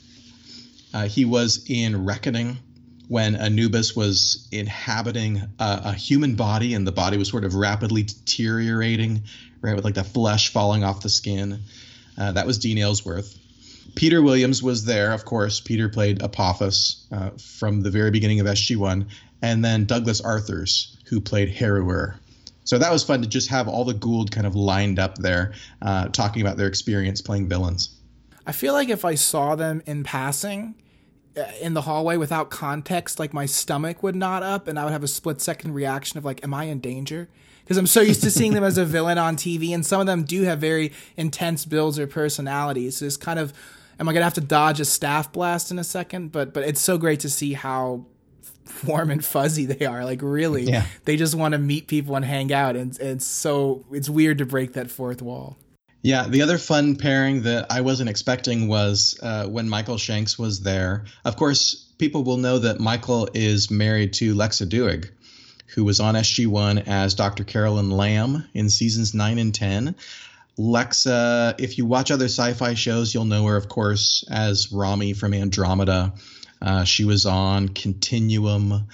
[0.93, 2.59] Uh, he was in Reckoning
[3.09, 8.03] when Anubis was inhabiting a, a, human body and the body was sort of rapidly
[8.03, 9.23] deteriorating,
[9.61, 11.61] right, with like the flesh falling off the skin.
[12.19, 13.39] Uh, that was Dean Aylesworth.
[13.95, 15.61] Peter Williams was there, of course.
[15.61, 19.07] Peter played Apophis uh, from the very beginning of SG1,
[19.43, 22.17] and then Douglas Arthurs, who played Heru'ur.
[22.65, 25.53] So that was fun to just have all the Goa'uld kind of lined up there,
[25.83, 27.91] uh, talking about their experience playing villains.
[28.47, 30.75] I feel like if I saw them in passing
[31.61, 35.05] in the hallway without context, like my stomach would knot up, and I would have
[35.05, 37.29] a split second reaction of like, "Am I in danger?"
[37.65, 40.07] Because I'm so used to seeing them as a villain on TV, and some of
[40.07, 42.99] them do have very intense builds or personalities.
[42.99, 43.53] So it's kind of
[43.99, 46.33] am I gonna have to dodge a staff blast in a second?
[46.33, 48.07] But but it's so great to see how
[48.85, 50.05] warm and fuzzy they are.
[50.05, 50.87] Like really, yeah.
[51.05, 54.39] they just want to meet people and hang out, and, and it's so it's weird
[54.39, 55.57] to break that fourth wall.
[56.03, 60.61] Yeah, the other fun pairing that I wasn't expecting was uh, when Michael Shanks was
[60.61, 61.05] there.
[61.25, 65.11] Of course, people will know that Michael is married to Lexa Doig,
[65.75, 67.45] who was on SG1 as Dr.
[67.45, 69.97] Carolyn Lam in seasons 9 and 10.
[70.59, 75.13] Lexa, if you watch other sci fi shows, you'll know her, of course, as Rommie
[75.13, 76.15] from Andromeda.
[76.63, 78.87] Uh, she was on Continuum.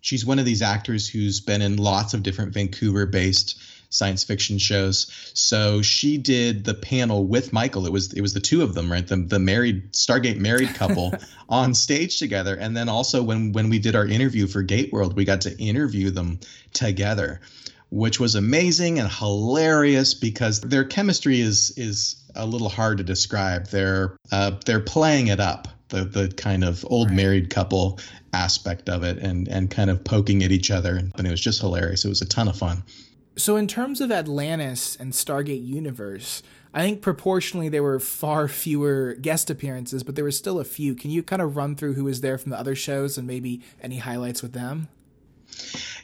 [0.00, 3.60] She's one of these actors who's been in lots of different Vancouver based
[3.90, 5.10] science fiction shows.
[5.34, 7.86] So she did the panel with Michael.
[7.86, 9.06] It was it was the two of them, right?
[9.06, 11.12] The the married Stargate married couple
[11.48, 12.54] on stage together.
[12.54, 15.58] And then also when when we did our interview for Gate World, we got to
[15.58, 16.40] interview them
[16.72, 17.40] together,
[17.90, 23.68] which was amazing and hilarious because their chemistry is is a little hard to describe.
[23.68, 27.16] They're uh, they're playing it up the the kind of old right.
[27.16, 27.98] married couple
[28.32, 31.60] aspect of it and and kind of poking at each other and it was just
[31.60, 32.82] hilarious it was a ton of fun
[33.38, 36.42] so in terms of atlantis and stargate universe
[36.74, 40.94] i think proportionally there were far fewer guest appearances but there were still a few.
[40.94, 43.60] Can you kind of run through who was there from the other shows and maybe
[43.82, 44.88] any highlights with them?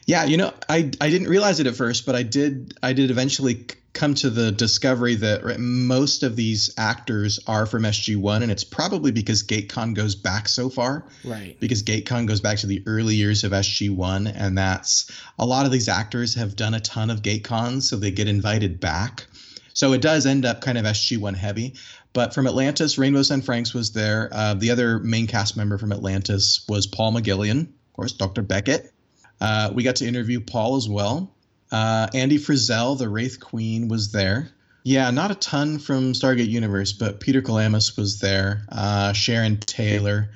[0.06, 3.10] Yeah, you know, I I didn't realize it at first, but I did I did
[3.10, 8.64] eventually come to the discovery that most of these actors are from SG1 and it's
[8.64, 11.06] probably because GateCon goes back so far.
[11.24, 11.56] Right.
[11.60, 15.72] Because GateCon goes back to the early years of SG1 and that's a lot of
[15.72, 19.26] these actors have done a ton of GateCons so they get invited back.
[19.74, 21.74] So it does end up kind of SG1 heavy.
[22.12, 24.28] But from Atlantis, Rainbow Sun Francks was there.
[24.32, 28.42] Uh, the other main cast member from Atlantis was Paul McGillion, of course, Dr.
[28.42, 28.92] Beckett.
[29.40, 31.33] Uh, we got to interview Paul as well.
[31.74, 34.48] Uh, Andee Frizzell, the Wraith Queen, was there.
[34.84, 38.64] Yeah, not a ton from Stargate Universe, but Peter Kelamis was there.
[38.68, 40.30] Uh, Sharon Taylor,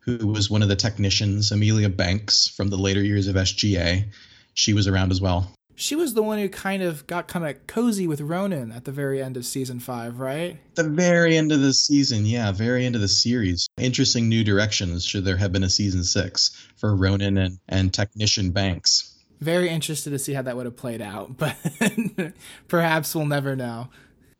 [0.00, 1.52] who was one of the technicians.
[1.52, 4.06] Amelia Banks from the later years of SGA,
[4.54, 5.54] she was around as well.
[5.76, 8.90] She was the one who kind of got kind of cozy with Ronan at the
[8.90, 10.58] very end of season five, right?
[10.74, 13.68] The very end of the season, yeah, very end of the series.
[13.78, 15.04] Interesting new directions.
[15.04, 19.09] Should there have been a season six for Ronan and, and Technician Banks?
[19.40, 21.56] Very interested to see how that would have played out, but
[22.68, 23.88] perhaps we'll never know.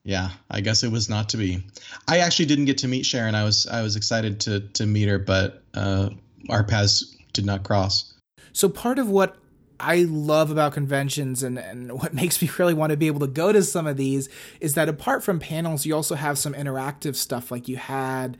[0.04, 1.62] Yeah, I guess it was not to be.
[2.08, 3.34] I actually didn't get to meet Sharon.
[3.34, 6.10] I was I was excited to to meet her, but uh,
[6.48, 8.14] our paths did not cross.
[8.52, 9.36] So part of what
[9.78, 13.26] I love about conventions and, and what makes me really want to be able to
[13.26, 14.28] go to some of these
[14.60, 17.50] is that apart from panels, you also have some interactive stuff.
[17.50, 18.36] Like you had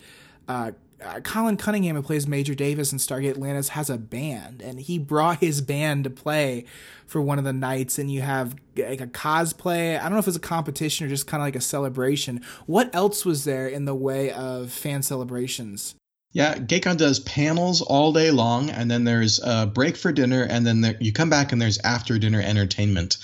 [0.49, 4.81] uh, uh, Colin Cunningham, who plays Major Davis in Stargate Atlantis, has a band, and
[4.81, 6.65] he brought his band to play
[7.07, 7.99] for one of the nights.
[7.99, 9.99] And you have like a cosplay.
[9.99, 12.41] I don't know if it's a competition or just kind of like a celebration.
[12.67, 15.95] What else was there in the way of fan celebrations?
[16.33, 20.65] Yeah, GateCon does panels all day long, and then there's a break for dinner, and
[20.65, 23.17] then there, you come back and there's after dinner entertainment.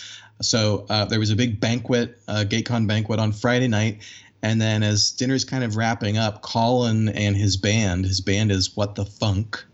[0.43, 4.03] So uh, there was a big banquet, uh, GateCon banquet on Friday night,
[4.42, 8.77] and then as dinner's kind of wrapping up, Colin and his band, his band is
[8.77, 9.64] What the Funk,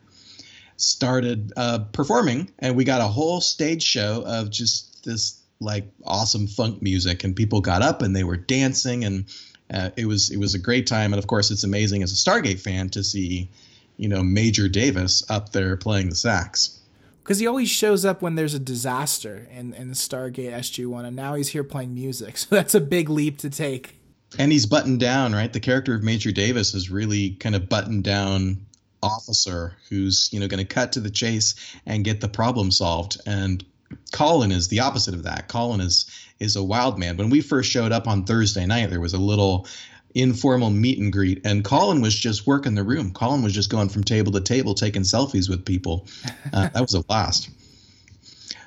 [0.76, 6.46] started uh, performing, and we got a whole stage show of just this like awesome
[6.46, 9.26] funk music, and people got up and they were dancing and
[9.72, 12.14] uh, it was it was a great time, and of course, it's amazing as a
[12.14, 13.48] Stargate fan to see,
[13.96, 16.78] you know, Major Davis up there playing the sax.
[17.22, 21.16] Because he always shows up when there's a disaster in in Stargate SG One, and
[21.16, 22.36] now he's here playing music.
[22.38, 23.96] So that's a big leap to take.
[24.38, 25.52] And he's buttoned down, right?
[25.52, 28.66] The character of Major Davis is really kind of buttoned down
[29.02, 33.20] officer who's you know going to cut to the chase and get the problem solved
[33.26, 33.64] and
[34.12, 35.48] Colin is the opposite of that.
[35.48, 36.06] Colin is
[36.38, 37.16] is a wild man.
[37.16, 39.66] When we first showed up on Thursday night, there was a little
[40.14, 43.12] informal meet and greet, and Colin was just working the room.
[43.12, 46.06] Colin was just going from table to table, taking selfies with people.
[46.52, 47.48] Uh, that was a blast.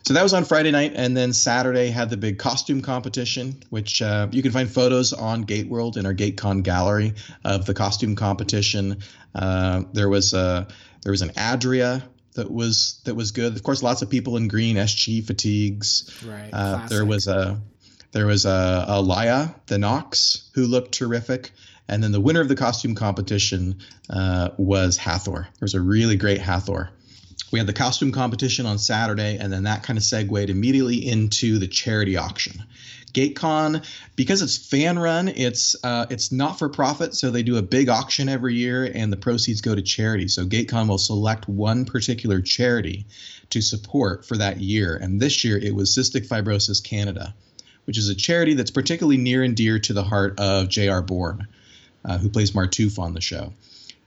[0.04, 4.02] So that was on Friday night, and then Saturday had the big costume competition, which
[4.02, 8.16] uh, you can find photos on Gate World in our GateCon gallery of the costume
[8.16, 9.00] competition.
[9.34, 10.68] Uh, there was a
[11.02, 12.04] there was an Adria
[12.36, 13.56] that was that was good.
[13.56, 16.12] Of course, lots of people in green SG fatigues.
[16.26, 16.50] Right.
[16.54, 17.60] Uh, there was a
[18.12, 21.52] there was a, a Lya the Nox who looked terrific,
[21.88, 25.48] and then the winner of the costume competition uh, was Hathor.
[25.60, 26.92] There was a really great Hathor.
[27.56, 31.58] We had the costume competition on Saturday, and then that kind of segued immediately into
[31.58, 32.66] the charity auction.
[33.14, 33.86] GateCon,
[34.18, 37.88] because it's fan run, it's uh, it's not for profit, so they do a big
[37.88, 40.28] auction every year, and the proceeds go to charity.
[40.28, 43.06] So GateCon will select one particular charity
[43.52, 47.34] to support for that year, and this year it was Cystic Fibrosis Canada,
[47.86, 51.02] which is a charity that's particularly near and dear to the heart of J.R.
[51.02, 51.48] Bourne,
[52.04, 53.54] uh, who plays Martouf on the show.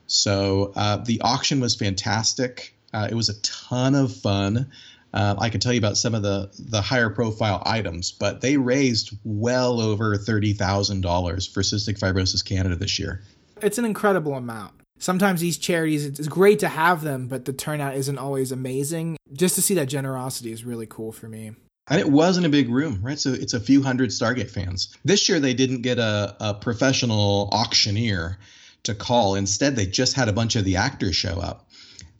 [0.05, 2.75] So uh, the auction was fantastic.
[2.93, 4.71] Uh, it was a ton of fun.
[5.13, 8.57] Uh, I can tell you about some of the the higher profile items, but they
[8.57, 13.23] raised well over thirty thousand dollars for Cystic Fibrosis Canada this year.
[13.61, 14.73] It's an incredible amount.
[14.99, 19.17] Sometimes these charities, it's great to have them, but the turnout isn't always amazing.
[19.31, 21.53] Just to see that generosity is really cool for me.
[21.87, 23.17] And it wasn't a big room, right?
[23.17, 24.95] So it's a few hundred Stargate fans.
[25.05, 28.37] This year they didn't get a, a professional auctioneer
[28.83, 29.35] to call.
[29.35, 31.68] Instead, they just had a bunch of the actors show up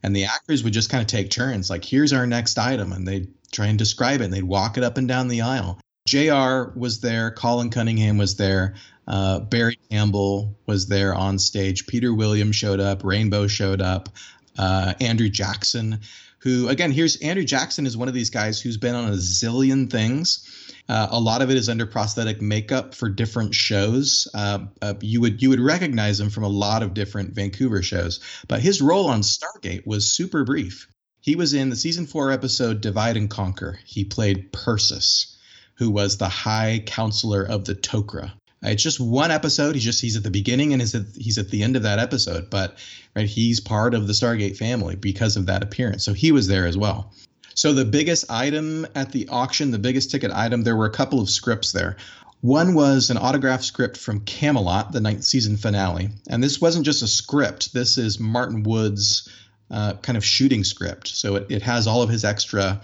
[0.04, 3.08] and the actors would just kind of take turns like here's our next item and
[3.08, 5.80] they'd try and describe it and they'd walk it up and down the aisle
[6.10, 6.74] J.R.
[6.76, 8.74] was there, Colin Cunningham was there,
[9.08, 14.10] uh, Barry Campbell was there on stage, Peter Williams showed up, Rainbow showed up,
[14.58, 16.00] uh, Andrew Jackson,
[16.40, 19.88] who again, here's Andrew Jackson is one of these guys who's been on a zillion
[19.88, 20.59] things.
[20.90, 24.28] Uh, a lot of it is under prosthetic makeup for different shows.
[24.34, 28.20] Uh, uh, you would you would recognize him from a lot of different Vancouver shows,
[28.48, 30.88] but his role on Stargate was super brief.
[31.22, 33.80] He was in the season four episode Divide and Conquer.
[33.86, 35.38] He played Persis,
[35.76, 38.32] who was the High Counselor of the Tok'ra.
[38.64, 39.76] It's just one episode.
[39.76, 42.00] He's just he's at the beginning and he's at, he's at the end of that
[42.00, 42.78] episode, but
[43.16, 46.04] right he's part of the Stargate family because of that appearance.
[46.04, 47.14] So he was there as well.
[47.60, 51.20] So the biggest item at the auction, the biggest ticket item, there were a couple
[51.20, 51.98] of scripts there.
[52.40, 57.04] One was an autograph script from Camelot, the ninth season finale, and this wasn't just
[57.04, 57.74] a script.
[57.74, 59.28] This is Martin Wood's
[59.70, 61.10] uh, kind of shooting script.
[61.10, 62.80] So it, it has all of his extra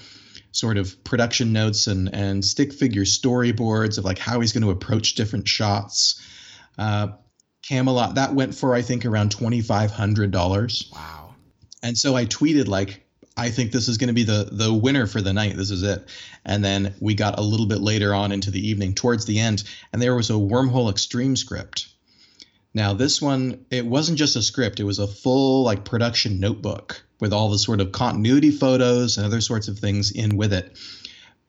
[0.52, 4.72] sort of production notes and and stick figure storyboards of like how he's going to
[4.72, 6.22] approach different shots.
[6.78, 7.14] Uh,
[7.66, 10.92] Camelot that went for I think around twenty five hundred dollars.
[10.94, 11.34] Wow.
[11.82, 13.05] And so I tweeted like
[13.38, 15.58] I think this is going to be the the winner for the night.
[15.58, 16.08] This is it.
[16.46, 19.64] And then we got a little bit later on into the evening, towards the end,
[19.92, 21.88] and there was a Wormhole Extreme script.
[22.74, 27.04] Now this one, it wasn't just a script; it was a full like production notebook
[27.20, 30.78] with all the sort of continuity photos and other sorts of things in with it.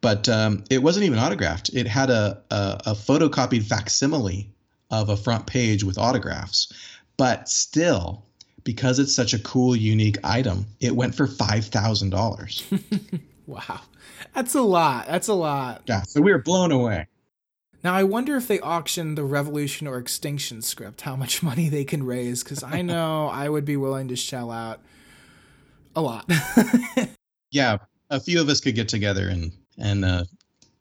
[0.01, 1.71] But um, it wasn't even autographed.
[1.73, 4.51] It had a, a, a photocopied facsimile
[4.91, 6.73] of a front page with autographs.
[7.17, 8.26] But still,
[8.67, 12.67] because it's such a cool, unique item, it went for five thousand dollars.
[13.47, 13.81] wow,
[14.35, 15.07] that's a lot.
[15.07, 15.83] That's a lot.
[15.87, 17.07] Yeah, so we were blown away.
[17.85, 21.85] Now I wonder if they auction the Revolution or Extinction script, how much money they
[21.85, 22.43] can raise.
[22.43, 24.81] Because I know I would be willing to shell out
[25.95, 26.31] a lot.
[27.51, 27.79] yeah,
[28.11, 30.25] a few of us could get together and and uh,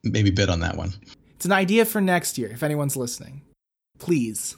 [0.03, 0.91] maybe bid on that one.
[1.36, 2.49] It's an idea for next year.
[2.49, 3.43] If anyone's listening,
[3.99, 4.57] please.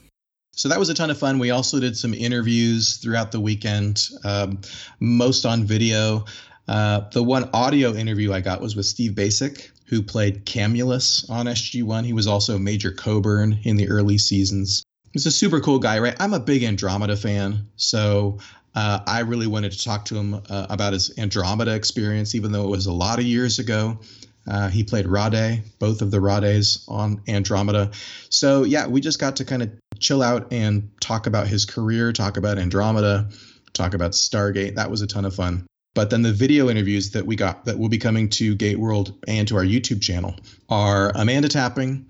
[0.58, 1.38] So that was a ton of fun.
[1.38, 4.60] We also did some interviews throughout the weekend, um,
[4.98, 6.24] most on video.
[6.66, 11.46] Uh, the one audio interview I got was with Steve Bacic, who played Camulus on
[11.46, 12.04] SG1.
[12.04, 14.82] He was also Major Coburn in the early seasons.
[15.12, 16.16] He's a super cool guy, right?
[16.18, 18.38] I'm a big Andromeda fan, so
[18.74, 22.64] uh, I really wanted to talk to him uh, about his Andromeda experience, even though
[22.64, 24.00] it was a lot of years ago.
[24.46, 27.90] Uh, he played Rhade, both of the Rhades on Andromeda.
[28.30, 32.12] So, yeah, we just got to kind of chill out and talk about his career,
[32.12, 33.28] talk about Andromeda,
[33.72, 34.76] talk about Stargate.
[34.76, 35.66] That was a ton of fun.
[35.94, 39.14] But then the video interviews that we got that will be coming to Gate World
[39.26, 40.36] and to our YouTube channel
[40.68, 42.06] are Amanda Tapping,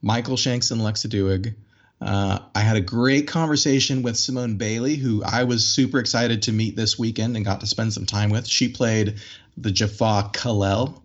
[0.00, 1.54] Michael Shanks, and Lexa Doig.
[2.00, 6.52] Uh, I had a great conversation with Simone Bailey, who I was super excited to
[6.52, 8.46] meet this weekend and got to spend some time with.
[8.46, 9.18] She played
[9.56, 11.02] the Jaffa Ka'lel.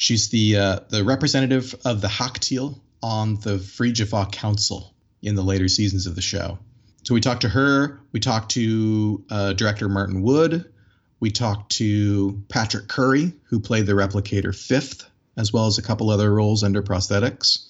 [0.00, 5.42] She's the uh, the representative of the Hak'tyl on the Free Jaffa Council in the
[5.42, 6.58] later seasons of the show.
[7.02, 8.00] So we talked to her.
[8.10, 10.72] We talked to uh, director Martin Wood.
[11.20, 15.04] We talked to Patrick Currie, who played the replicator Fifth,
[15.36, 17.66] as well as a couple other roles under prosthetics.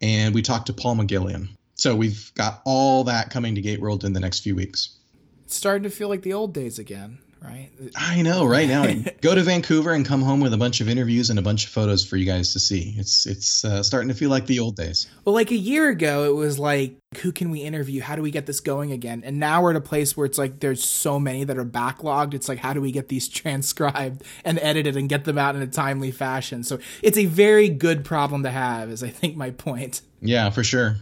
[0.00, 1.48] And we talked to Paul McGillion.
[1.74, 4.96] So we've got all that coming to Gate World in the next few weeks.
[5.44, 7.70] It's starting to feel like the old days again right?
[7.96, 8.86] I know, right now.
[9.20, 11.70] go to Vancouver and come home with a bunch of interviews and a bunch of
[11.70, 12.94] photos for you guys to see.
[12.96, 15.08] It's it's uh, starting to feel like the old days.
[15.24, 18.00] Well, like a year ago, it was like, who can we interview?
[18.00, 19.22] How do we get this going again?
[19.24, 22.34] And now we're at a place where it's like there's so many that are backlogged.
[22.34, 25.62] It's like, how do we get these transcribed and edited and get them out in
[25.62, 26.62] a timely fashion?
[26.64, 30.02] So it's a very good problem to have, is I think my point.
[30.20, 30.96] Yeah, for sure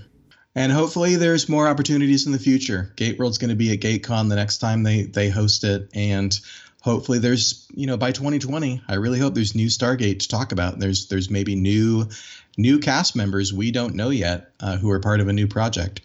[0.54, 2.92] and hopefully there's more opportunities in the future.
[2.96, 6.38] Gate World's going to be at GateCon the next time they they host it, and
[6.82, 10.78] hopefully there's you know by 2020, I really hope there's new Stargate to talk about.
[10.78, 12.08] There's there's maybe new
[12.56, 16.00] new cast members we don't know yet uh, who are part of a new project.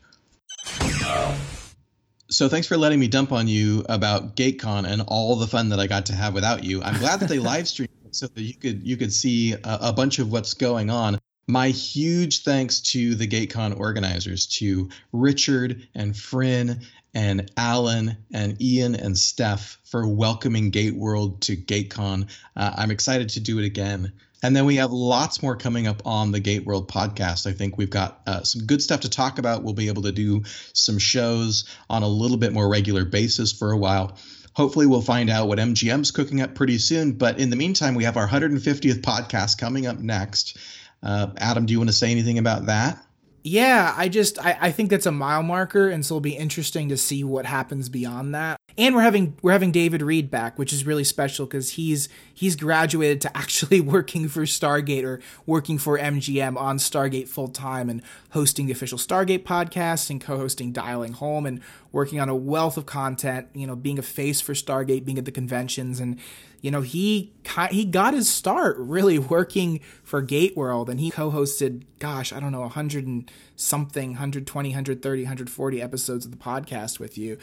[2.28, 5.80] So thanks for letting me dump on you about GateCon and all the fun that
[5.80, 6.82] I got to have without you.
[6.82, 9.93] I'm glad that they live streamed so that you could you could see a, a
[9.93, 16.14] bunch of what's going on my huge thanks to the GateCon organizers, to Richard and
[16.14, 16.84] Fryn
[17.14, 22.30] and Alan and Ian and Steph for welcoming Gate World to GateCon.
[22.56, 24.12] Uh, I'm excited to do it again.
[24.43, 27.48] And then we have lots more coming up on the Gate World podcast.
[27.48, 29.64] I think we've got uh, some good stuff to talk about.
[29.64, 30.43] We'll be able to do
[30.74, 34.18] some shows on a little bit more regular basis for a while.
[34.54, 37.14] Hopefully, we'll find out what MGM's cooking up pretty soon.
[37.14, 40.58] But in the meantime, we have our 150th podcast coming up next.
[41.06, 43.06] Uh, Adam, do you want to say anything about that?
[43.47, 46.89] yeah, I just I, I think that's a mile marker, and so it'll be interesting
[46.89, 48.60] to see what happens beyond that.
[48.76, 52.56] And we're having we're having David Read back, which is really special because he's he's
[52.56, 58.01] graduated to actually working for Stargate or working for MGM on Stargate full time and
[58.32, 62.88] hosting the official Stargate podcast and co-hosting Dialing Home and working on a wealth of
[62.88, 63.49] content.
[63.53, 66.20] You know, being a face for Stargate, being at the conventions, and
[66.66, 67.32] you know he
[67.70, 72.51] he got his start really working for Gate World, and he co-hosted, gosh, I don't
[72.51, 77.38] know, 100 and something, 120, 130, 140 episodes of the podcast with you.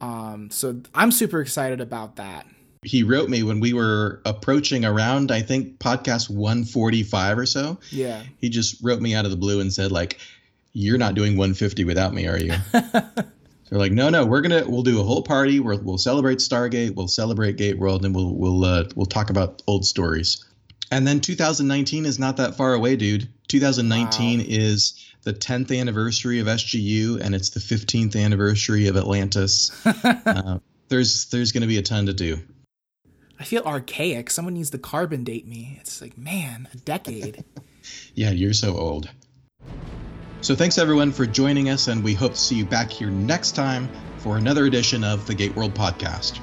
[0.00, 2.48] Um, so I'm super excited about that.
[2.82, 7.78] He wrote me when we were approaching around, I think, podcast 145 or so.
[7.90, 8.24] Yeah.
[8.38, 10.18] He just wrote me out of the blue and said, like,
[10.72, 12.54] you're not doing 150 without me, are you?
[13.68, 15.60] They're like, no, no, we're gonna we'll do a whole party.
[15.60, 19.62] we will celebrate Stargate, we'll celebrate Gate World, and we'll we'll uh, we'll talk about
[19.66, 20.44] old stories.
[20.90, 23.28] And then 2019 is not that far away, dude.
[23.48, 24.44] 2019 wow.
[24.46, 29.70] is the 10th anniversary of SGU, and it's the 15th anniversary of Atlantis.
[29.86, 30.58] uh,
[30.88, 32.38] there's there's gonna be a ton to do.
[33.38, 34.30] I feel archaic.
[34.30, 35.78] Someone needs to carbon date me.
[35.80, 37.44] It's like, man, a decade.
[38.14, 39.10] yeah, you're so old.
[40.44, 43.52] So thanks everyone for joining us, and we hope to see you back here next
[43.52, 43.88] time
[44.18, 46.38] for another edition of the Gate World Podcast.